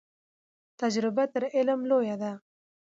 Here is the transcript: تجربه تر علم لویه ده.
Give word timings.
تجربه 0.79 1.23
تر 1.33 1.43
علم 1.55 1.79
لویه 1.89 2.15
ده. 2.21 2.31